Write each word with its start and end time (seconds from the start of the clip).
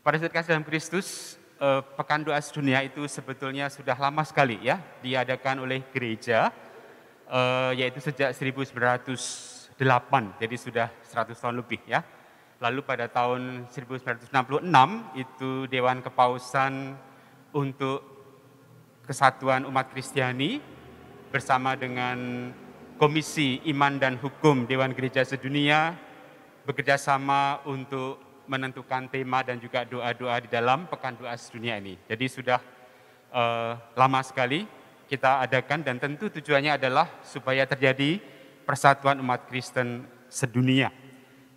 Pada 0.00 0.16
saat 0.16 0.32
kasih 0.32 0.56
dalam 0.56 0.64
Kristus, 0.64 1.36
eh, 1.60 1.84
Pekan 1.84 2.24
Doa 2.24 2.40
Sedunia 2.40 2.80
itu 2.80 3.04
sebetulnya 3.04 3.68
sudah 3.68 3.92
lama 4.00 4.24
sekali 4.24 4.56
ya 4.64 4.80
diadakan 5.04 5.68
oleh 5.68 5.84
gereja, 5.92 6.48
eh, 7.28 7.84
yaitu 7.84 8.00
sejak 8.00 8.32
1908, 8.32 10.32
jadi 10.40 10.56
sudah 10.56 10.88
100 11.04 11.36
tahun 11.36 11.60
lebih 11.60 11.84
ya. 11.84 12.00
Lalu 12.64 12.80
pada 12.80 13.12
tahun 13.12 13.68
1966 13.68 15.04
itu 15.20 15.68
Dewan 15.68 16.00
Kepausan 16.00 16.96
untuk 17.52 18.00
Kesatuan 19.04 19.68
Umat 19.68 19.92
Kristiani 19.92 20.64
bersama 21.28 21.76
dengan 21.76 22.48
Komisi 22.96 23.60
Iman 23.68 24.00
dan 24.00 24.16
Hukum 24.16 24.64
Dewan 24.64 24.96
Gereja 24.96 25.28
Sedunia 25.28 25.92
bekerja 26.64 26.96
sama 26.96 27.60
untuk 27.68 28.29
menentukan 28.50 29.06
tema 29.06 29.46
dan 29.46 29.62
juga 29.62 29.86
doa-doa 29.86 30.42
di 30.42 30.50
dalam 30.50 30.90
Pekan 30.90 31.14
Doa 31.14 31.38
Sedunia 31.38 31.78
ini. 31.78 31.94
Jadi 32.10 32.26
sudah 32.26 32.58
uh, 33.30 33.78
lama 33.94 34.20
sekali 34.26 34.66
kita 35.06 35.46
adakan 35.46 35.86
dan 35.86 36.02
tentu 36.02 36.26
tujuannya 36.26 36.74
adalah 36.74 37.22
supaya 37.22 37.62
terjadi 37.62 38.18
persatuan 38.66 39.22
umat 39.22 39.46
Kristen 39.46 40.02
sedunia. 40.26 40.90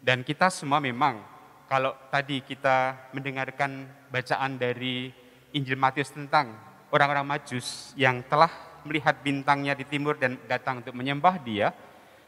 Dan 0.05 0.21
kita 0.21 0.53
semua 0.53 0.77
memang 0.77 1.21
kalau 1.65 1.97
tadi 2.13 2.45
kita 2.45 3.09
mendengarkan 3.17 3.89
bacaan 4.13 4.61
dari 4.61 5.09
Injil 5.57 5.77
Matius 5.77 6.13
tentang 6.13 6.53
orang-orang 6.93 7.25
Majus 7.25 7.97
yang 7.97 8.21
telah 8.29 8.49
melihat 8.85 9.17
bintangnya 9.25 9.73
di 9.73 9.85
timur 9.85 10.13
dan 10.17 10.37
datang 10.45 10.85
untuk 10.85 10.93
menyembah 10.93 11.41
dia, 11.41 11.73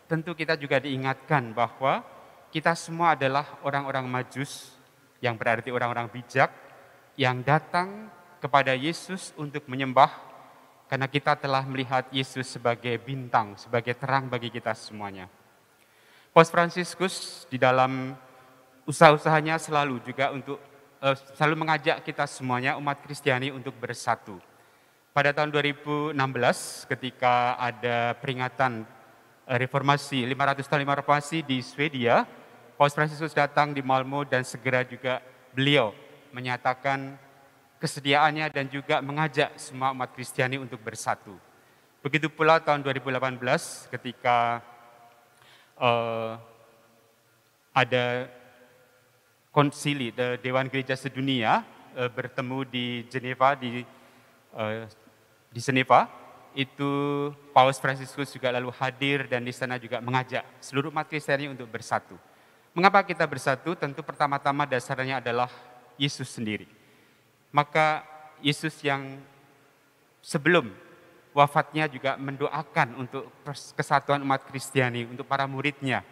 tentu 0.09 0.33
kita 0.33 0.57
juga 0.57 0.81
diingatkan 0.81 1.53
bahwa 1.53 2.01
kita 2.51 2.73
semua 2.77 3.17
adalah 3.17 3.59
orang-orang 3.65 4.05
majus 4.09 4.75
yang 5.23 5.39
berarti 5.39 5.71
orang-orang 5.71 6.11
bijak 6.11 6.51
yang 7.15 7.39
datang 7.41 8.11
kepada 8.43 8.75
Yesus 8.75 9.31
untuk 9.39 9.65
menyembah 9.65 10.11
karena 10.85 11.09
kita 11.09 11.33
telah 11.33 11.65
melihat 11.65 12.05
Yesus 12.13 12.45
sebagai 12.45 12.93
bintang, 13.01 13.57
sebagai 13.57 13.97
terang 13.97 14.29
bagi 14.29 14.53
kita 14.53 14.77
semuanya. 14.77 15.25
Paus 16.29 16.51
Fransiskus 16.51 17.47
di 17.49 17.57
dalam 17.57 18.13
usaha-usahanya 18.85 19.57
selalu 19.57 20.03
juga 20.05 20.29
untuk 20.29 20.61
uh, 21.01 21.15
selalu 21.33 21.55
mengajak 21.65 22.05
kita 22.05 22.29
semuanya 22.29 22.77
umat 22.77 23.01
Kristiani 23.01 23.49
untuk 23.49 23.73
bersatu. 23.81 24.37
Pada 25.15 25.31
tahun 25.31 25.49
2016 25.49 26.11
ketika 26.91 27.55
ada 27.55 28.19
peringatan 28.19 28.83
eh, 28.83 28.94
reformasi 29.45 30.25
500 30.25 30.65
tahun 30.65 30.89
reformasi 30.89 31.45
di 31.45 31.61
Swedia, 31.61 32.25
Paus 32.75 32.97
Fransiskus 32.97 33.31
datang 33.31 33.71
di 33.71 33.85
Malmo 33.85 34.25
dan 34.25 34.41
segera 34.41 34.81
juga 34.81 35.21
beliau 35.53 35.93
menyatakan 36.33 37.15
kesediaannya 37.79 38.49
dan 38.51 38.65
juga 38.67 38.99
mengajak 38.99 39.55
semua 39.55 39.93
umat 39.93 40.11
Kristiani 40.11 40.57
untuk 40.57 40.81
bersatu. 40.81 41.37
Begitu 42.01 42.27
pula 42.27 42.59
tahun 42.59 42.81
2018 42.83 43.39
ketika 43.93 44.59
uh, 45.77 46.35
ada 47.71 48.27
konsili 49.53 50.11
Dewan 50.41 50.67
Gereja 50.67 50.97
Sedunia 50.97 51.63
uh, 51.95 52.09
bertemu 52.11 52.67
di 52.67 52.85
Geneva 53.07 53.55
di 53.55 53.85
uh, 54.51 54.83
di 55.53 55.59
Geneva 55.63 56.24
itu 56.55 56.91
Paus 57.51 57.77
Fransiskus 57.77 58.31
juga 58.31 58.49
lalu 58.49 58.71
hadir 58.79 59.27
dan 59.27 59.43
di 59.43 59.51
sana 59.51 59.75
juga 59.75 59.99
mengajak 59.99 60.41
seluruh 60.63 60.87
umat 60.89 61.05
Kristiani 61.05 61.51
untuk 61.51 61.67
bersatu. 61.67 62.15
Mengapa 62.71 63.03
kita 63.03 63.27
bersatu? 63.27 63.75
Tentu 63.75 64.03
pertama-tama 64.03 64.63
dasarnya 64.63 65.19
adalah 65.19 65.51
Yesus 65.99 66.31
sendiri. 66.31 66.67
Maka 67.51 68.03
Yesus 68.43 68.75
yang 68.83 69.19
sebelum 70.19 70.71
wafatnya 71.35 71.87
juga 71.91 72.15
mendoakan 72.15 72.99
untuk 72.99 73.31
kesatuan 73.75 74.23
umat 74.23 74.47
Kristiani, 74.47 75.07
untuk 75.07 75.27
para 75.27 75.43
muridnya. 75.47 76.03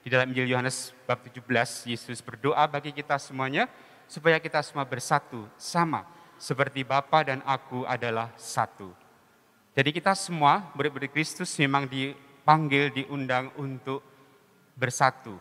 Di 0.00 0.08
dalam 0.08 0.32
Injil 0.32 0.48
Yohanes 0.56 0.96
bab 1.04 1.20
17, 1.20 1.44
Yesus 1.88 2.24
berdoa 2.24 2.64
bagi 2.64 2.88
kita 2.92 3.20
semuanya 3.20 3.68
supaya 4.08 4.40
kita 4.40 4.64
semua 4.64 4.88
bersatu, 4.88 5.44
sama 5.60 6.08
seperti 6.40 6.80
Bapa 6.84 7.20
dan 7.20 7.44
aku 7.44 7.84
adalah 7.84 8.32
satu. 8.40 8.99
Jadi 9.80 9.96
kita 9.96 10.12
semua 10.12 10.68
murid-murid 10.76 11.08
Kristus 11.08 11.56
memang 11.56 11.88
dipanggil, 11.88 12.92
diundang 12.92 13.48
untuk 13.56 14.04
bersatu, 14.76 15.40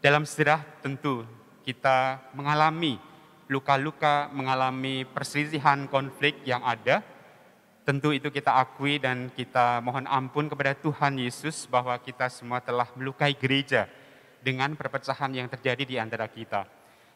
dalam 0.00 0.24
sejarah 0.24 0.64
tentu 0.80 1.20
kita 1.68 2.16
mengalami 2.32 2.96
luka-luka, 3.44 4.32
mengalami 4.32 5.04
perselisihan 5.04 5.84
konflik 5.84 6.32
yang 6.48 6.64
ada. 6.64 7.04
Tentu 7.84 8.16
itu 8.16 8.32
kita 8.32 8.56
akui 8.56 8.96
dan 8.96 9.28
kita 9.28 9.84
mohon 9.84 10.08
ampun 10.08 10.48
kepada 10.48 10.72
Tuhan 10.72 11.20
Yesus 11.20 11.68
bahwa 11.68 11.92
kita 12.00 12.32
semua 12.32 12.64
telah 12.64 12.88
melukai 12.96 13.36
gereja 13.36 13.84
dengan 14.40 14.72
perpecahan 14.80 15.28
yang 15.36 15.52
terjadi 15.52 15.84
di 15.84 16.00
antara 16.00 16.24
kita. 16.24 16.64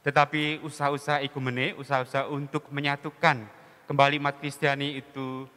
Tetapi 0.05 0.61
usaha-usaha 0.61 1.25
ekumene, 1.25 1.73
usaha-usaha 1.81 2.29
untuk 2.29 2.69
menyatukan 2.69 3.49
kembali 3.89 4.21
umat 4.21 4.37
Kristiani 4.37 5.01
itu 5.01 5.49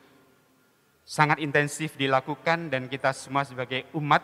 sangat 1.06 1.42
intensif 1.42 1.98
dilakukan 1.98 2.72
dan 2.72 2.88
kita 2.88 3.12
semua 3.12 3.44
sebagai 3.44 3.86
umat 3.98 4.22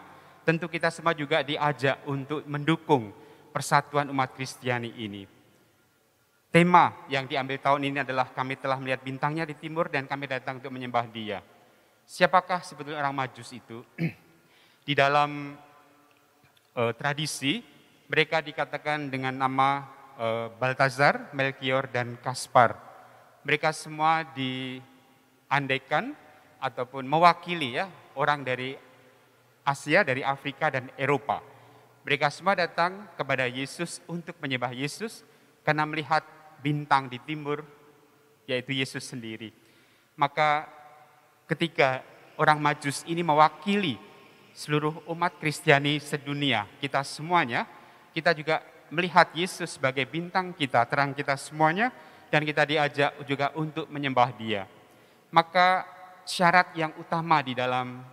tentu 0.48 0.72
kita 0.72 0.88
semua 0.88 1.12
juga 1.12 1.44
diajak 1.44 2.00
untuk 2.08 2.40
mendukung 2.48 3.12
persatuan 3.52 4.08
umat 4.08 4.32
Kristiani 4.32 4.96
ini. 4.96 5.28
Tema 6.48 6.96
yang 7.12 7.28
diambil 7.28 7.60
tahun 7.60 7.92
ini 7.92 7.98
adalah 8.08 8.32
kami 8.32 8.56
telah 8.56 8.80
melihat 8.80 9.04
bintangnya 9.04 9.44
di 9.44 9.60
timur 9.60 9.92
dan 9.92 10.08
kami 10.08 10.32
datang 10.32 10.64
untuk 10.64 10.72
menyembah 10.72 11.04
dia. 11.12 11.44
Siapakah 12.08 12.64
sebetulnya 12.64 13.04
orang 13.04 13.28
majus 13.28 13.52
itu? 13.52 13.84
di 14.88 14.96
dalam 14.96 15.60
uh, 16.72 16.94
tradisi, 16.96 17.60
mereka 18.08 18.40
dikatakan 18.40 19.12
dengan 19.12 19.36
nama 19.36 19.84
uh, 20.16 20.48
Baltazar, 20.56 21.28
Melchior, 21.36 21.92
dan 21.92 22.16
Kaspar. 22.24 22.80
Mereka 23.44 23.76
semua 23.76 24.24
diandaikan 24.32 26.16
ataupun 26.58 27.06
mewakili 27.06 27.78
ya 27.78 27.90
orang 28.18 28.42
dari 28.42 28.78
Asia, 29.68 30.02
dari 30.02 30.24
Afrika 30.24 30.72
dan 30.72 30.88
Eropa. 30.96 31.44
Mereka 32.08 32.32
semua 32.32 32.56
datang 32.56 33.04
kepada 33.20 33.52
Yesus 33.52 34.00
untuk 34.08 34.40
menyembah 34.40 34.72
Yesus 34.72 35.28
karena 35.68 35.84
melihat 35.84 36.24
bintang 36.64 37.12
di 37.12 37.20
timur, 37.20 37.68
yaitu 38.48 38.72
Yesus 38.72 39.04
sendiri. 39.04 39.52
Maka 40.16 40.72
ketika 41.52 42.00
orang 42.40 42.64
Majus 42.64 43.04
ini 43.04 43.20
mewakili 43.22 44.00
seluruh 44.56 45.04
umat 45.12 45.36
Kristiani 45.36 46.00
sedunia, 46.00 46.64
kita 46.80 47.04
semuanya, 47.04 47.68
kita 48.16 48.32
juga 48.32 48.64
melihat 48.88 49.28
Yesus 49.36 49.76
sebagai 49.76 50.08
bintang 50.08 50.56
kita, 50.56 50.88
terang 50.88 51.12
kita 51.12 51.36
semuanya, 51.36 51.92
dan 52.32 52.48
kita 52.48 52.64
diajak 52.64 53.12
juga 53.28 53.52
untuk 53.56 53.92
menyembah 53.92 54.32
dia. 54.40 54.64
Maka 55.28 55.97
syarat 56.28 56.76
yang 56.76 56.92
utama 57.00 57.40
di 57.40 57.56
dalam 57.56 58.04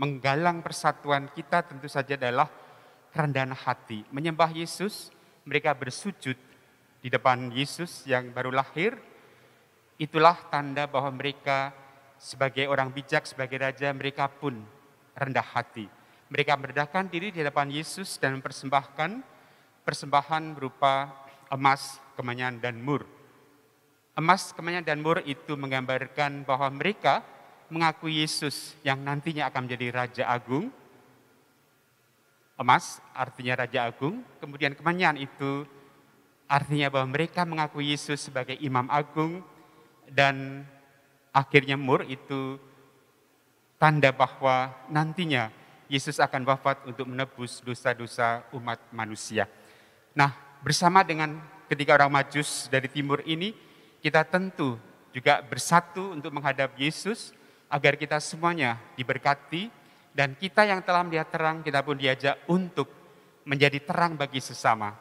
menggalang 0.00 0.64
persatuan 0.64 1.28
kita 1.36 1.60
tentu 1.68 1.86
saja 1.86 2.16
adalah 2.16 2.48
kerendahan 3.12 3.52
hati. 3.52 4.02
Menyembah 4.08 4.48
Yesus, 4.56 5.12
mereka 5.44 5.76
bersujud 5.76 6.34
di 7.04 7.08
depan 7.12 7.52
Yesus 7.52 8.08
yang 8.08 8.32
baru 8.32 8.48
lahir. 8.48 8.96
Itulah 10.00 10.40
tanda 10.48 10.88
bahwa 10.88 11.12
mereka 11.12 11.76
sebagai 12.16 12.64
orang 12.64 12.88
bijak, 12.88 13.28
sebagai 13.28 13.60
raja, 13.60 13.92
mereka 13.92 14.32
pun 14.32 14.56
rendah 15.12 15.44
hati. 15.44 15.84
Mereka 16.32 16.56
merendahkan 16.56 17.12
diri 17.12 17.28
di 17.28 17.44
depan 17.44 17.68
Yesus 17.68 18.16
dan 18.16 18.40
mempersembahkan 18.40 19.20
persembahan 19.84 20.56
berupa 20.56 21.12
emas, 21.52 22.00
kemenyan, 22.16 22.56
dan 22.62 22.80
mur. 22.80 23.04
Emas, 24.16 24.54
kemenyan, 24.56 24.86
dan 24.86 25.02
mur 25.04 25.20
itu 25.26 25.58
menggambarkan 25.58 26.46
bahwa 26.48 26.70
mereka 26.70 27.20
mengakui 27.70 28.20
Yesus 28.20 28.74
yang 28.82 29.00
nantinya 29.00 29.48
akan 29.48 29.66
menjadi 29.66 29.86
Raja 29.94 30.24
Agung. 30.26 30.68
Emas 32.60 33.00
artinya 33.16 33.64
Raja 33.64 33.88
Agung, 33.88 34.20
kemudian 34.36 34.76
kemenyan 34.76 35.16
itu 35.16 35.64
artinya 36.44 36.92
bahwa 36.92 37.16
mereka 37.16 37.48
mengakui 37.48 37.94
Yesus 37.94 38.20
sebagai 38.28 38.58
Imam 38.60 38.84
Agung 38.92 39.40
dan 40.04 40.66
akhirnya 41.32 41.80
mur 41.80 42.04
itu 42.04 42.60
tanda 43.80 44.12
bahwa 44.12 44.76
nantinya 44.92 45.48
Yesus 45.88 46.20
akan 46.20 46.44
wafat 46.44 46.84
untuk 46.84 47.08
menebus 47.08 47.64
dosa-dosa 47.64 48.44
umat 48.52 48.78
manusia. 48.92 49.48
Nah, 50.12 50.36
bersama 50.60 51.00
dengan 51.00 51.40
ketiga 51.66 51.96
orang 51.96 52.12
majus 52.12 52.68
dari 52.68 52.92
timur 52.92 53.24
ini, 53.24 53.56
kita 54.04 54.22
tentu 54.28 54.76
juga 55.10 55.42
bersatu 55.42 56.14
untuk 56.14 56.30
menghadap 56.30 56.76
Yesus 56.78 57.34
agar 57.70 57.94
kita 57.94 58.18
semuanya 58.18 58.76
diberkati 58.98 59.70
dan 60.10 60.34
kita 60.34 60.66
yang 60.66 60.82
telah 60.82 61.06
melihat 61.06 61.30
terang 61.30 61.62
kita 61.62 61.86
pun 61.86 61.94
diajak 61.94 62.42
untuk 62.50 62.90
menjadi 63.46 63.78
terang 63.80 64.18
bagi 64.18 64.42
sesama. 64.42 64.92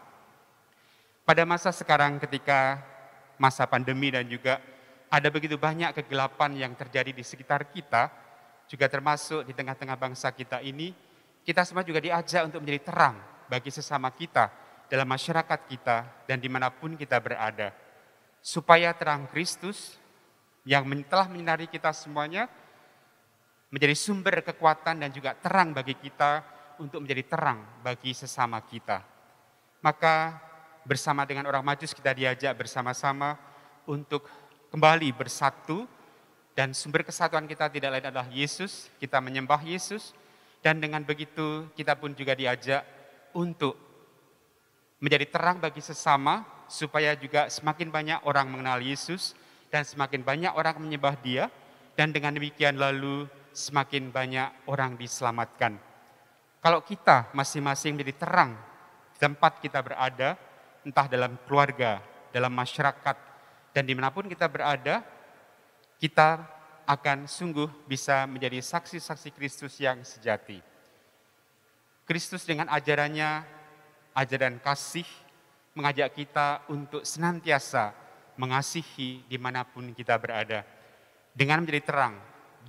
Pada 1.26 1.44
masa 1.50 1.74
sekarang 1.74 2.22
ketika 2.22 2.78
masa 3.42 3.66
pandemi 3.66 4.14
dan 4.14 4.26
juga 4.30 4.62
ada 5.10 5.28
begitu 5.34 5.58
banyak 5.58 5.98
kegelapan 5.98 6.54
yang 6.54 6.74
terjadi 6.78 7.10
di 7.10 7.26
sekitar 7.26 7.74
kita, 7.74 8.14
juga 8.70 8.86
termasuk 8.86 9.50
di 9.50 9.54
tengah-tengah 9.58 9.98
bangsa 9.98 10.30
kita 10.30 10.62
ini, 10.62 10.94
kita 11.42 11.66
semua 11.66 11.82
juga 11.82 11.98
diajak 11.98 12.46
untuk 12.46 12.62
menjadi 12.62 12.82
terang 12.86 13.18
bagi 13.50 13.74
sesama 13.74 14.14
kita 14.14 14.54
dalam 14.86 15.10
masyarakat 15.10 15.60
kita 15.66 15.98
dan 16.30 16.38
di 16.38 16.46
mana 16.46 16.70
pun 16.70 16.94
kita 16.94 17.18
berada. 17.18 17.74
Supaya 18.46 18.94
terang 18.94 19.26
Kristus 19.34 19.98
yang 20.70 20.86
telah 21.10 21.26
menyinari 21.26 21.66
kita 21.66 21.90
semuanya 21.90 22.46
menjadi 23.70 23.94
sumber 23.94 24.42
kekuatan 24.42 25.02
dan 25.02 25.10
juga 25.14 25.38
terang 25.38 25.74
bagi 25.74 25.94
kita 25.98 26.42
untuk 26.82 27.06
menjadi 27.06 27.24
terang 27.30 27.60
bagi 27.86 28.18
sesama 28.18 28.58
kita. 28.66 29.06
Maka 29.86 30.42
bersama 30.84 31.24
dengan 31.24 31.46
orang 31.48 31.62
majus 31.62 31.94
kita 31.94 32.12
diajak 32.18 32.58
bersama-sama 32.58 33.38
untuk 33.86 34.26
kembali 34.74 35.14
bersatu 35.14 35.86
dan 36.58 36.74
sumber 36.74 37.06
kesatuan 37.06 37.46
kita 37.46 37.70
tidak 37.70 37.90
lain 37.94 38.08
adalah 38.10 38.28
Yesus, 38.28 38.90
kita 38.98 39.22
menyembah 39.22 39.62
Yesus 39.64 40.18
dan 40.60 40.82
dengan 40.82 41.06
begitu 41.06 41.70
kita 41.78 41.96
pun 41.96 42.12
juga 42.18 42.36
diajak 42.36 42.84
untuk 43.32 43.78
menjadi 45.00 45.30
terang 45.32 45.64
bagi 45.64 45.80
sesama 45.80 46.44
supaya 46.68 47.16
juga 47.16 47.48
semakin 47.48 47.88
banyak 47.88 48.20
orang 48.28 48.52
mengenal 48.52 48.84
Yesus 48.84 49.38
dan 49.72 49.88
semakin 49.88 50.26
banyak 50.26 50.52
orang 50.52 50.76
menyembah 50.82 51.16
Dia 51.24 51.48
dan 51.96 52.12
dengan 52.12 52.36
demikian 52.36 52.76
lalu 52.76 53.30
semakin 53.60 54.08
banyak 54.08 54.72
orang 54.72 54.96
diselamatkan. 54.96 55.76
Kalau 56.64 56.80
kita 56.80 57.28
masing-masing 57.36 58.00
menjadi 58.00 58.16
terang 58.16 58.56
tempat 59.20 59.60
kita 59.60 59.84
berada, 59.84 60.40
entah 60.88 61.08
dalam 61.12 61.36
keluarga, 61.44 62.00
dalam 62.32 62.56
masyarakat, 62.56 63.16
dan 63.76 63.84
di 63.84 63.92
mana 63.92 64.16
pun 64.16 64.32
kita 64.32 64.48
berada, 64.48 65.04
kita 66.00 66.40
akan 66.88 67.28
sungguh 67.28 67.68
bisa 67.86 68.24
menjadi 68.26 68.64
saksi-saksi 68.64 69.30
Kristus 69.36 69.76
yang 69.78 70.02
sejati. 70.08 70.64
Kristus 72.08 72.48
dengan 72.48 72.72
ajarannya, 72.72 73.46
ajaran 74.16 74.58
kasih, 74.64 75.06
mengajak 75.78 76.16
kita 76.18 76.66
untuk 76.72 77.06
senantiasa 77.06 77.94
mengasihi 78.40 79.28
di 79.28 79.38
mana 79.38 79.68
pun 79.68 79.92
kita 79.92 80.16
berada. 80.16 80.64
Dengan 81.36 81.62
menjadi 81.62 81.84
terang, 81.84 82.16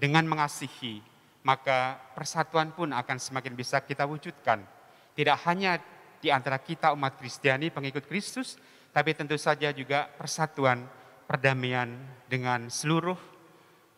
dengan 0.01 0.25
mengasihi, 0.25 1.05
maka 1.45 2.01
persatuan 2.17 2.73
pun 2.73 2.89
akan 2.97 3.21
semakin 3.21 3.53
bisa 3.53 3.85
kita 3.85 4.09
wujudkan. 4.09 4.65
Tidak 5.13 5.37
hanya 5.45 5.77
di 6.17 6.33
antara 6.33 6.57
kita 6.57 6.97
umat 6.97 7.21
Kristiani 7.21 7.69
pengikut 7.69 8.09
Kristus, 8.09 8.57
tapi 8.97 9.13
tentu 9.13 9.37
saja 9.37 9.69
juga 9.77 10.09
persatuan, 10.17 10.89
perdamaian 11.29 11.93
dengan 12.27 12.73
seluruh 12.73 13.17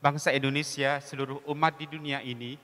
bangsa 0.02 0.34
Indonesia, 0.34 0.98
seluruh 0.98 1.46
umat 1.54 1.78
di 1.78 1.86
dunia 1.86 2.18
ini, 2.18 2.58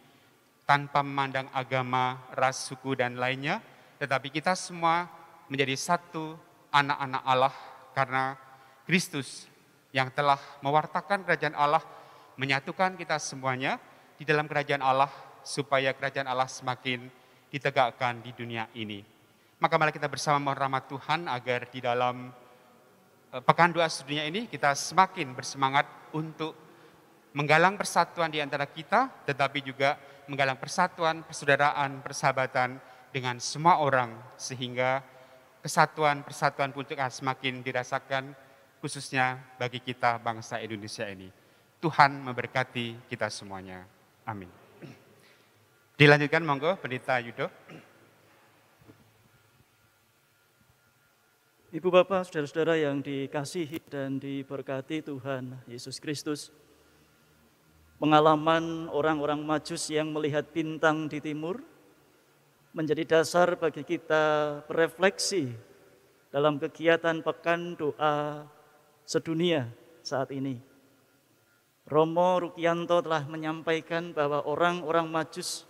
tanpa 0.66 1.00
memandang 1.00 1.48
agama, 1.54 2.20
ras, 2.34 2.68
suku, 2.68 2.98
dan 2.98 3.16
lainnya, 3.16 3.62
tetapi 4.02 4.28
kita 4.28 4.52
semua 4.52 5.08
menjadi 5.48 5.78
satu 5.78 6.36
anak-anak 6.68 7.22
Allah 7.24 7.54
karena 7.96 8.36
Kristus 8.84 9.48
yang 9.96 10.12
telah 10.12 10.36
mewartakan 10.60 11.24
kerajaan 11.24 11.56
Allah, 11.56 11.80
menyatukan 12.38 12.94
kita 12.94 13.18
semuanya 13.18 13.82
di 14.14 14.22
dalam 14.22 14.46
kerajaan 14.46 14.80
Allah, 14.80 15.10
supaya 15.42 15.90
kerajaan 15.90 16.30
Allah 16.30 16.46
semakin 16.46 17.10
ditegakkan 17.50 18.22
di 18.22 18.30
dunia 18.32 18.70
ini. 18.78 19.02
Maka 19.58 19.74
mari 19.74 19.90
kita 19.90 20.06
bersama 20.06 20.38
mohon 20.38 20.58
rahmat 20.62 20.86
Tuhan 20.86 21.26
agar 21.26 21.66
di 21.66 21.82
dalam 21.82 22.30
eh, 23.34 23.42
pekan 23.42 23.74
doa 23.74 23.90
sedunia 23.90 24.22
ini 24.22 24.46
kita 24.46 24.70
semakin 24.78 25.34
bersemangat 25.34 25.84
untuk 26.14 26.54
menggalang 27.34 27.74
persatuan 27.74 28.30
di 28.30 28.38
antara 28.38 28.70
kita, 28.70 29.10
tetapi 29.26 29.58
juga 29.66 29.98
menggalang 30.30 30.60
persatuan, 30.60 31.26
persaudaraan, 31.26 32.04
persahabatan 32.04 32.78
dengan 33.10 33.40
semua 33.42 33.82
orang 33.82 34.14
sehingga 34.38 35.02
kesatuan 35.64 36.22
persatuan 36.22 36.70
pun 36.70 36.86
akan 36.86 37.10
semakin 37.10 37.64
dirasakan 37.64 38.30
khususnya 38.78 39.42
bagi 39.58 39.82
kita 39.82 40.22
bangsa 40.22 40.62
Indonesia 40.62 41.08
ini. 41.08 41.47
Tuhan 41.78 42.10
memberkati 42.26 43.06
kita 43.06 43.30
semuanya. 43.30 43.86
Amin. 44.26 44.50
Dilanjutkan 45.94 46.42
monggo 46.42 46.74
Pendeta 46.78 47.22
Yudo. 47.22 47.46
Ibu 51.68 51.88
Bapak, 51.92 52.26
saudara-saudara 52.26 52.80
yang 52.80 52.98
dikasihi 52.98 53.78
dan 53.86 54.18
diberkati 54.18 55.06
Tuhan 55.06 55.54
Yesus 55.70 56.02
Kristus. 56.02 56.50
Pengalaman 57.98 58.88
orang-orang 58.90 59.42
majus 59.42 59.90
yang 59.90 60.10
melihat 60.14 60.50
bintang 60.50 61.06
di 61.06 61.18
timur 61.22 61.62
menjadi 62.74 63.18
dasar 63.18 63.58
bagi 63.58 63.82
kita 63.82 64.58
berefleksi 64.70 65.50
dalam 66.30 66.62
kegiatan 66.62 67.22
pekan 67.26 67.74
doa 67.74 68.46
sedunia 69.02 69.66
saat 70.06 70.30
ini. 70.30 70.67
Romo 71.88 72.36
Rukianto 72.36 73.00
telah 73.00 73.24
menyampaikan 73.24 74.12
bahwa 74.12 74.44
orang-orang 74.44 75.08
majus 75.08 75.64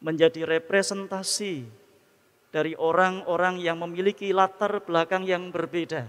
menjadi 0.00 0.48
representasi 0.48 1.68
dari 2.48 2.72
orang-orang 2.72 3.60
yang 3.60 3.76
memiliki 3.76 4.32
latar 4.32 4.80
belakang 4.80 5.28
yang 5.28 5.52
berbeda. 5.52 6.08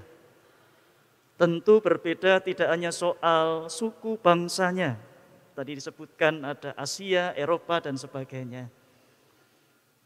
Tentu 1.36 1.84
berbeda 1.84 2.40
tidak 2.40 2.72
hanya 2.72 2.90
soal 2.96 3.68
suku 3.68 4.16
bangsanya. 4.16 4.96
Tadi 5.52 5.76
disebutkan 5.76 6.48
ada 6.48 6.72
Asia, 6.80 7.36
Eropa, 7.36 7.84
dan 7.84 8.00
sebagainya. 8.00 8.72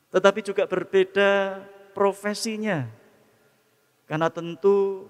Tetapi 0.10 0.40
juga 0.42 0.66
berbeda 0.66 1.62
profesinya. 1.94 2.90
Karena 4.10 4.28
tentu 4.28 5.08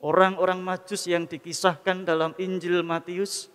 orang-orang 0.00 0.60
majus 0.60 1.08
yang 1.08 1.24
dikisahkan 1.28 2.04
dalam 2.04 2.32
Injil 2.36 2.80
Matius 2.82 3.52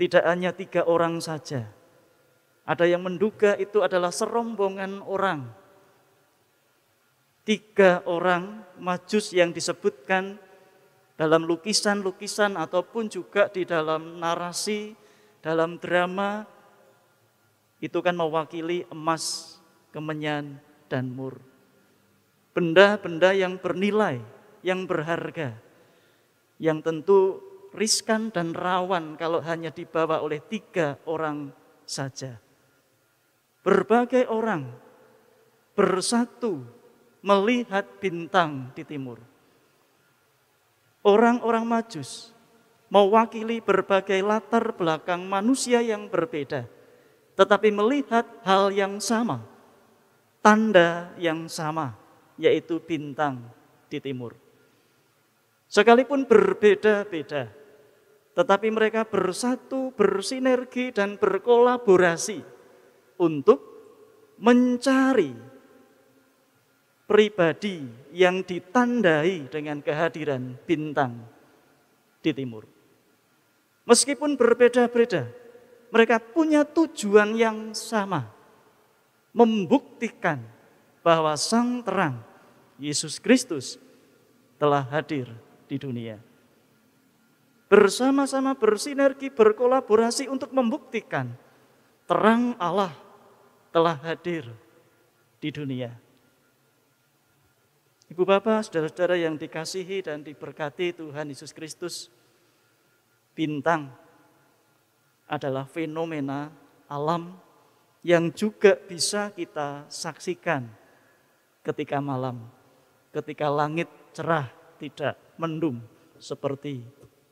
tidak 0.00 0.24
hanya 0.24 0.52
tiga 0.52 0.84
orang 0.88 1.20
saja. 1.20 1.68
Ada 2.64 2.86
yang 2.86 3.04
menduga 3.04 3.56
itu 3.56 3.82
adalah 3.82 4.14
serombongan 4.14 5.02
orang 5.04 5.60
tiga 7.50 8.04
orang 8.06 8.62
majus 8.78 9.34
yang 9.34 9.50
disebutkan 9.50 10.38
dalam 11.18 11.44
lukisan-lukisan 11.44 12.56
ataupun 12.56 13.10
juga 13.10 13.50
di 13.50 13.66
dalam 13.66 14.22
narasi, 14.22 14.96
dalam 15.44 15.76
drama, 15.76 16.46
itu 17.82 17.98
kan 18.00 18.16
mewakili 18.16 18.86
emas, 18.88 19.56
kemenyan, 19.92 20.62
dan 20.86 21.12
mur. 21.12 21.42
Benda-benda 22.56 23.34
yang 23.36 23.58
bernilai, 23.60 24.22
yang 24.64 24.86
berharga, 24.86 25.58
yang 26.60 26.84
tentu 26.84 27.40
riskan 27.72 28.28
dan 28.28 28.52
rawan 28.52 29.16
kalau 29.16 29.40
hanya 29.40 29.72
dibawa 29.72 30.20
oleh 30.20 30.44
tiga 30.44 31.00
orang 31.08 31.48
saja. 31.88 32.36
Berbagai 33.64 34.28
orang 34.28 34.68
bersatu 35.72 36.60
melihat 37.24 37.88
bintang 38.00 38.72
di 38.76 38.84
timur. 38.84 39.20
Orang-orang 41.00 41.64
Majus 41.64 42.36
mewakili 42.92 43.64
berbagai 43.64 44.20
latar 44.20 44.76
belakang 44.76 45.24
manusia 45.24 45.80
yang 45.80 46.12
berbeda, 46.12 46.68
tetapi 47.38 47.72
melihat 47.72 48.28
hal 48.44 48.68
yang 48.68 49.00
sama, 49.00 49.40
tanda 50.44 51.08
yang 51.16 51.48
sama, 51.48 51.96
yaitu 52.36 52.76
bintang 52.84 53.40
di 53.88 53.96
timur. 53.96 54.49
Sekalipun 55.70 56.26
berbeda-beda, 56.26 57.46
tetapi 58.34 58.74
mereka 58.74 59.06
bersatu, 59.06 59.94
bersinergi, 59.94 60.90
dan 60.90 61.14
berkolaborasi 61.14 62.42
untuk 63.22 63.62
mencari 64.42 65.30
pribadi 67.06 67.86
yang 68.10 68.42
ditandai 68.42 69.46
dengan 69.46 69.78
kehadiran 69.78 70.58
bintang 70.66 71.22
di 72.18 72.34
timur. 72.34 72.66
Meskipun 73.86 74.34
berbeda-beda, 74.34 75.30
mereka 75.94 76.18
punya 76.18 76.66
tujuan 76.66 77.38
yang 77.38 77.78
sama. 77.78 78.26
Membuktikan 79.30 80.42
bahwa 81.06 81.38
sang 81.38 81.86
terang, 81.86 82.18
Yesus 82.82 83.22
Kristus, 83.22 83.78
telah 84.58 84.82
hadir 84.90 85.30
di 85.70 85.78
dunia. 85.78 86.18
Bersama-sama 87.70 88.58
bersinergi, 88.58 89.30
berkolaborasi 89.30 90.26
untuk 90.26 90.50
membuktikan 90.50 91.30
terang 92.10 92.58
Allah 92.58 92.90
telah 93.70 93.94
hadir 94.02 94.50
di 95.38 95.54
dunia. 95.54 95.94
Ibu 98.10 98.26
Bapak, 98.26 98.66
saudara-saudara 98.66 99.14
yang 99.14 99.38
dikasihi 99.38 100.02
dan 100.02 100.26
diberkati 100.26 100.98
Tuhan 100.98 101.30
Yesus 101.30 101.54
Kristus, 101.54 102.10
bintang 103.38 103.94
adalah 105.30 105.62
fenomena 105.70 106.50
alam 106.90 107.38
yang 108.02 108.34
juga 108.34 108.74
bisa 108.74 109.30
kita 109.30 109.86
saksikan 109.86 110.66
ketika 111.62 112.02
malam, 112.02 112.50
ketika 113.14 113.46
langit 113.46 113.86
cerah 114.10 114.59
tidak 114.80 115.20
mendung 115.36 115.84
seperti 116.16 116.80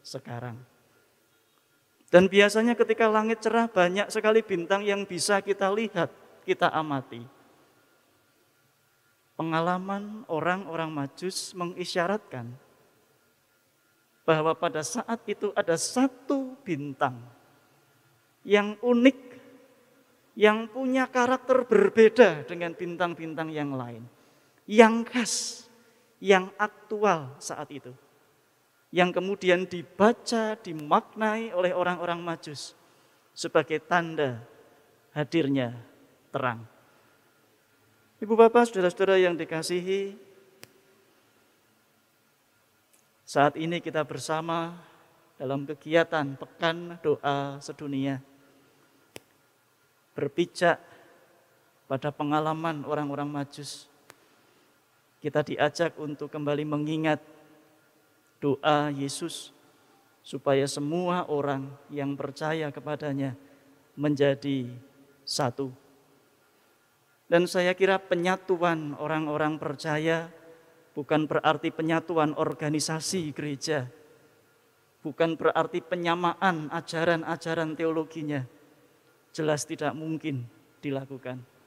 sekarang. 0.04 0.60
Dan 2.08 2.28
biasanya 2.28 2.72
ketika 2.72 3.04
langit 3.08 3.44
cerah 3.44 3.68
banyak 3.68 4.08
sekali 4.08 4.40
bintang 4.40 4.80
yang 4.84 5.04
bisa 5.04 5.44
kita 5.44 5.68
lihat, 5.68 6.08
kita 6.44 6.72
amati. 6.72 7.20
Pengalaman 9.36 10.24
orang-orang 10.26 10.88
Majus 10.88 11.52
mengisyaratkan 11.52 12.48
bahwa 14.24 14.56
pada 14.56 14.80
saat 14.80 15.20
itu 15.28 15.52
ada 15.52 15.76
satu 15.76 16.56
bintang 16.64 17.20
yang 18.40 18.80
unik, 18.80 19.20
yang 20.32 20.64
punya 20.72 21.04
karakter 21.12 21.68
berbeda 21.68 22.48
dengan 22.48 22.72
bintang-bintang 22.72 23.52
yang 23.52 23.76
lain, 23.76 24.08
yang 24.64 25.04
khas, 25.04 25.67
yang 26.18 26.50
aktual 26.58 27.34
saat 27.38 27.70
itu, 27.70 27.94
yang 28.90 29.14
kemudian 29.14 29.66
dibaca, 29.66 30.58
dimaknai 30.58 31.54
oleh 31.54 31.72
orang-orang 31.74 32.18
Majus 32.22 32.74
sebagai 33.38 33.78
tanda 33.78 34.42
hadirnya 35.14 35.78
terang. 36.34 36.66
Ibu 38.18 38.34
bapak, 38.34 38.66
saudara-saudara 38.66 39.14
yang 39.14 39.38
dikasihi, 39.38 40.18
saat 43.22 43.54
ini 43.54 43.78
kita 43.78 44.02
bersama 44.02 44.74
dalam 45.38 45.62
kegiatan 45.62 46.34
Pekan 46.34 46.98
Doa 46.98 47.62
Sedunia. 47.62 48.18
Berpijak 50.18 50.82
pada 51.86 52.10
pengalaman 52.10 52.82
orang-orang 52.82 53.30
majus. 53.30 53.86
Kita 55.18 55.42
diajak 55.42 55.98
untuk 55.98 56.30
kembali 56.30 56.62
mengingat 56.62 57.18
doa 58.38 58.94
Yesus 58.94 59.50
supaya 60.22 60.68
semua 60.70 61.26
orang 61.26 61.66
yang 61.90 62.14
percaya 62.14 62.70
kepadanya 62.70 63.34
menjadi 63.98 64.70
satu. 65.26 65.74
Dan 67.28 67.44
saya 67.50 67.74
kira 67.74 68.00
penyatuan 68.00 68.96
orang-orang 68.96 69.60
percaya 69.60 70.30
bukan 70.96 71.28
berarti 71.28 71.68
penyatuan 71.74 72.32
organisasi 72.38 73.34
gereja, 73.36 73.90
bukan 75.04 75.36
berarti 75.36 75.84
penyamaan 75.84 76.72
ajaran-ajaran 76.72 77.76
teologinya. 77.76 78.46
Jelas 79.34 79.68
tidak 79.68 79.92
mungkin 79.92 80.48
dilakukan. 80.80 81.57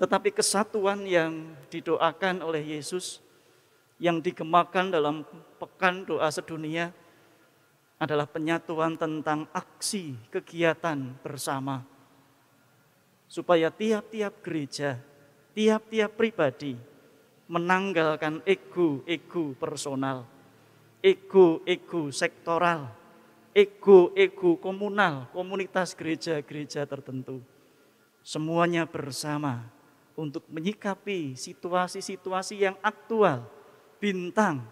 Tetapi 0.00 0.32
kesatuan 0.32 1.04
yang 1.04 1.52
didoakan 1.68 2.40
oleh 2.40 2.80
Yesus, 2.80 3.20
yang 4.00 4.24
digemakan 4.24 4.88
dalam 4.88 5.28
pekan 5.60 6.08
doa 6.08 6.32
sedunia, 6.32 6.88
adalah 8.00 8.24
penyatuan 8.24 8.96
tentang 8.96 9.44
aksi 9.52 10.16
kegiatan 10.32 11.20
bersama 11.20 11.84
supaya 13.28 13.68
tiap-tiap 13.68 14.40
gereja, 14.40 14.96
tiap-tiap 15.52 16.16
pribadi 16.16 16.80
menanggalkan 17.44 18.40
ego-ego 18.48 19.52
personal, 19.60 20.24
ego-ego 21.04 22.08
sektoral, 22.08 22.88
ego-ego 23.52 24.56
komunal, 24.56 25.28
komunitas 25.36 25.92
gereja-gereja 25.92 26.88
tertentu. 26.88 27.44
Semuanya 28.24 28.88
bersama 28.88 29.68
untuk 30.18 30.46
menyikapi 30.50 31.38
situasi-situasi 31.38 32.66
yang 32.66 32.76
aktual, 32.82 33.46
bintang 34.00 34.64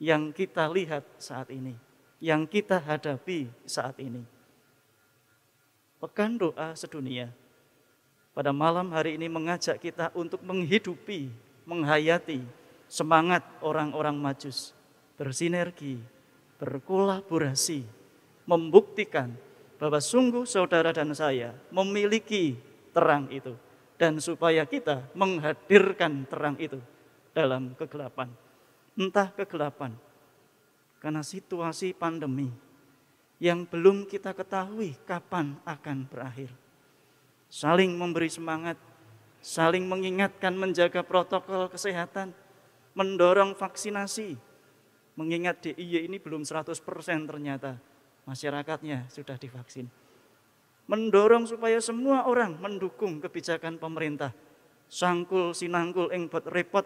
yang 0.00 0.32
kita 0.32 0.64
lihat 0.72 1.04
saat 1.20 1.52
ini, 1.52 1.76
yang 2.18 2.48
kita 2.48 2.80
hadapi 2.80 3.52
saat 3.68 4.00
ini. 4.00 4.24
Pekan 6.00 6.40
doa 6.40 6.72
sedunia. 6.72 7.28
Pada 8.32 8.56
malam 8.56 8.88
hari 8.96 9.20
ini 9.20 9.28
mengajak 9.28 9.76
kita 9.76 10.08
untuk 10.16 10.40
menghidupi, 10.40 11.28
menghayati 11.68 12.40
semangat 12.88 13.44
orang-orang 13.60 14.16
majus. 14.16 14.72
Bersinergi, 15.20 16.00
berkolaborasi, 16.56 17.84
membuktikan 18.48 19.36
bahwa 19.76 20.00
sungguh 20.00 20.48
saudara 20.48 20.96
dan 20.96 21.12
saya 21.12 21.52
memiliki 21.68 22.56
terang 22.96 23.28
itu. 23.28 23.52
Dan 24.00 24.16
supaya 24.16 24.64
kita 24.64 25.12
menghadirkan 25.12 26.24
terang 26.24 26.56
itu 26.56 26.80
dalam 27.36 27.76
kegelapan. 27.76 28.32
Entah 28.96 29.28
kegelapan, 29.28 29.92
karena 31.04 31.20
situasi 31.20 31.92
pandemi, 31.92 32.48
yang 33.36 33.68
belum 33.68 34.08
kita 34.08 34.32
ketahui 34.32 34.96
kapan 35.04 35.60
akan 35.68 36.08
berakhir. 36.08 36.48
Saling 37.52 37.92
memberi 37.92 38.32
semangat, 38.32 38.80
saling 39.44 39.84
mengingatkan 39.84 40.56
menjaga 40.56 41.04
protokol 41.04 41.68
kesehatan, 41.68 42.32
mendorong 42.96 43.52
vaksinasi. 43.52 44.36
Mengingat 45.12 45.60
DIY 45.60 46.08
ini 46.08 46.16
belum 46.16 46.48
100% 46.48 46.72
ternyata 47.28 47.76
masyarakatnya 48.24 49.12
sudah 49.12 49.36
divaksin. 49.36 49.99
Mendorong 50.90 51.46
supaya 51.46 51.78
semua 51.78 52.26
orang 52.26 52.58
mendukung 52.58 53.22
kebijakan 53.22 53.78
pemerintah. 53.78 54.34
Sangkul 54.90 55.54
sinangkul 55.54 56.10
ing 56.10 56.26
repot 56.50 56.82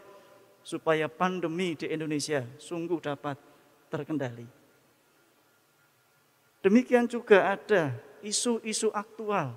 supaya 0.61 1.09
pandemi 1.09 1.73
di 1.73 1.89
Indonesia 1.89 2.45
sungguh 2.61 3.01
dapat 3.01 3.41
terkendali. 3.89 4.45
Demikian 6.61 7.09
juga 7.09 7.57
ada 7.57 7.97
isu-isu 8.21 8.93
aktual 8.93 9.57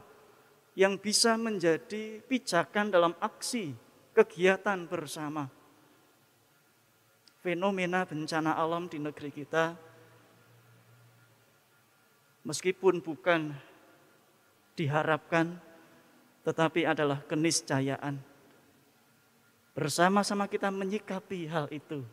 yang 0.79 0.95
bisa 0.95 1.35
menjadi 1.35 2.23
pijakan 2.23 2.87
dalam 2.87 3.15
aksi 3.19 3.75
kegiatan 4.15 4.87
bersama. 4.87 5.51
Fenomena 7.43 8.07
bencana 8.07 8.55
alam 8.55 8.87
di 8.87 8.99
negeri 8.99 9.31
kita 9.31 9.75
meskipun 12.47 12.99
bukan 13.03 13.55
diharapkan 14.77 15.57
tetapi 16.47 16.87
adalah 16.87 17.19
keniscayaan. 17.27 18.23
Bersama-sama 19.75 20.47
kita 20.47 20.71
menyikapi 20.71 21.43
hal 21.51 21.67
itu. 21.75 22.07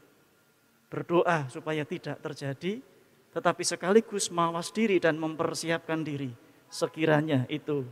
Berdoa 0.90 1.47
supaya 1.47 1.87
tidak 1.87 2.18
terjadi, 2.18 2.83
tetapi 3.30 3.62
sekaligus 3.62 4.35
mawas 4.35 4.75
diri 4.75 4.99
dan 4.99 5.23
mempersiapkan 5.23 6.02
diri 6.02 6.35
sekiranya 6.66 7.47
itu 7.47 7.87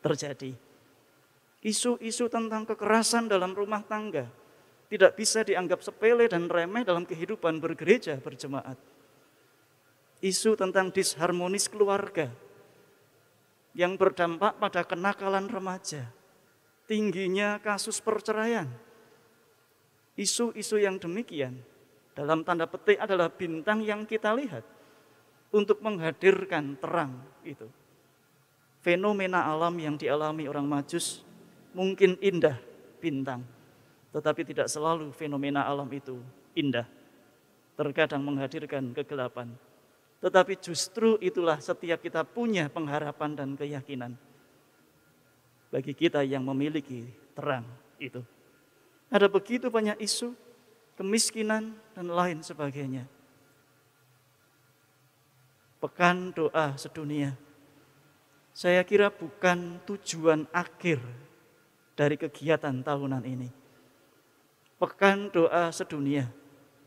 terjadi. 0.00 0.56
Isu-isu 1.60 2.32
tentang 2.32 2.64
kekerasan 2.64 3.28
dalam 3.28 3.52
rumah 3.52 3.84
tangga 3.84 4.24
tidak 4.88 5.12
bisa 5.12 5.44
dianggap 5.44 5.84
sepele 5.84 6.24
dan 6.24 6.48
remeh 6.48 6.88
dalam 6.88 7.04
kehidupan 7.04 7.60
bergereja 7.60 8.16
berjemaat. 8.16 8.80
Isu 10.24 10.56
tentang 10.56 10.88
disharmonis 10.88 11.68
keluarga 11.68 12.32
yang 13.76 13.94
berdampak 13.94 14.58
pada 14.58 14.82
kenakalan 14.82 15.46
remaja, 15.46 16.10
tingginya 16.90 17.62
kasus 17.62 18.02
perceraian. 18.02 18.66
Isu-isu 20.18 20.76
yang 20.76 20.98
demikian 20.98 21.62
dalam 22.12 22.42
tanda 22.42 22.66
petik 22.66 22.98
adalah 22.98 23.30
bintang 23.30 23.80
yang 23.80 24.04
kita 24.04 24.34
lihat 24.34 24.66
untuk 25.54 25.78
menghadirkan 25.80 26.76
terang 26.78 27.16
itu. 27.46 27.66
Fenomena 28.80 29.44
alam 29.44 29.76
yang 29.76 29.94
dialami 29.94 30.48
orang 30.48 30.64
Majus 30.64 31.22
mungkin 31.76 32.16
indah 32.18 32.58
bintang, 32.98 33.44
tetapi 34.10 34.42
tidak 34.42 34.66
selalu 34.66 35.12
fenomena 35.14 35.68
alam 35.68 35.86
itu 35.92 36.18
indah. 36.56 36.88
Terkadang 37.78 38.20
menghadirkan 38.20 38.92
kegelapan. 38.92 39.52
Tetapi 40.20 40.60
justru 40.60 41.16
itulah 41.24 41.56
setiap 41.64 42.04
kita 42.04 42.22
punya 42.28 42.68
pengharapan 42.68 43.32
dan 43.32 43.48
keyakinan 43.56 44.12
bagi 45.72 45.96
kita 45.96 46.20
yang 46.22 46.44
memiliki 46.44 47.08
terang 47.32 47.64
itu. 47.96 48.20
Ada 49.08 49.26
begitu 49.32 49.72
banyak 49.72 49.96
isu 49.96 50.36
kemiskinan, 51.00 51.72
dan 51.96 52.12
lain 52.12 52.44
sebagainya. 52.44 53.08
Pekan 55.80 56.36
doa 56.36 56.76
sedunia. 56.76 57.32
Saya 58.52 58.84
kira 58.84 59.08
bukan 59.08 59.80
tujuan 59.88 60.44
akhir 60.52 61.00
dari 61.96 62.20
kegiatan 62.20 62.84
tahunan 62.84 63.24
ini. 63.24 63.48
pekan 64.80 65.28
doa 65.28 65.68
sedunia 65.76 66.24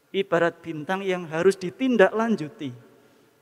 ibarat 0.09 0.65
bintang 0.65 1.05
yang 1.05 1.29
harus 1.29 1.53
ditindaklanjuti, 1.53 2.73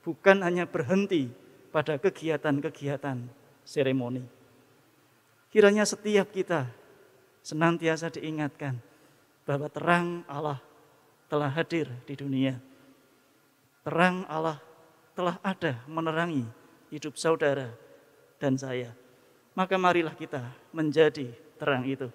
bukan 0.01 0.41
hanya 0.46 0.65
berhenti 0.65 1.29
pada 1.72 1.98
kegiatan-kegiatan 1.98 3.17
seremoni. 3.63 4.25
Kiranya 5.51 5.84
setiap 5.84 6.31
kita 6.31 6.67
senantiasa 7.41 8.13
diingatkan 8.13 8.79
bahwa 9.43 9.67
terang 9.67 10.24
Allah 10.29 10.62
telah 11.27 11.51
hadir 11.51 11.89
di 12.05 12.15
dunia. 12.15 12.60
Terang 13.81 14.27
Allah 14.29 14.62
telah 15.17 15.39
ada 15.41 15.81
menerangi 15.89 16.46
hidup 16.93 17.17
saudara 17.17 17.72
dan 18.38 18.55
saya. 18.55 18.93
Maka 19.51 19.75
marilah 19.75 20.15
kita 20.15 20.43
menjadi 20.72 21.27
terang 21.60 21.84
itu. 21.84 22.08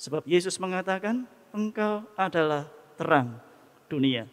Sebab 0.00 0.24
Yesus 0.24 0.56
mengatakan, 0.56 1.28
engkau 1.52 2.02
adalah 2.16 2.66
terang 2.96 3.38
dunia. 3.86 4.26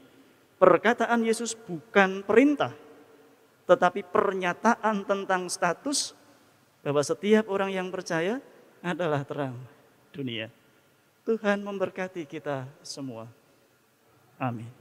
Perkataan 0.61 1.25
Yesus 1.25 1.57
bukan 1.57 2.21
perintah, 2.21 2.69
tetapi 3.65 4.05
pernyataan 4.05 5.01
tentang 5.09 5.49
status 5.49 6.13
bahwa 6.85 7.01
setiap 7.01 7.49
orang 7.49 7.73
yang 7.73 7.89
percaya 7.89 8.37
adalah 8.85 9.25
terang 9.25 9.57
dunia. 10.13 10.53
Tuhan 11.25 11.65
memberkati 11.65 12.29
kita 12.29 12.69
semua. 12.85 13.25
Amin. 14.37 14.80